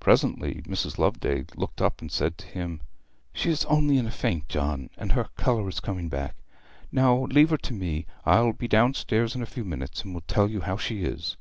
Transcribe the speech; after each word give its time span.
Presently 0.00 0.62
Mrs. 0.62 0.98
Loveday 0.98 1.44
looked 1.54 1.80
up 1.80 2.00
and 2.00 2.10
said 2.10 2.36
to 2.36 2.48
him, 2.48 2.80
'She 3.32 3.50
is 3.50 3.64
only 3.66 3.96
in 3.96 4.08
a 4.08 4.10
faint, 4.10 4.48
John, 4.48 4.90
and 4.96 5.12
her 5.12 5.28
colour 5.36 5.68
is 5.68 5.78
coming 5.78 6.08
back. 6.08 6.34
Now 6.90 7.26
leave 7.26 7.50
her 7.50 7.58
to 7.58 7.72
me; 7.72 8.06
I 8.26 8.40
will 8.40 8.54
be 8.54 8.66
downstairs 8.66 9.36
in 9.36 9.40
a 9.40 9.46
few 9.46 9.64
minutes, 9.64 10.02
and 10.02 10.20
tell 10.26 10.50
you 10.50 10.62
how 10.62 10.78
she 10.78 11.04
is.' 11.04 11.36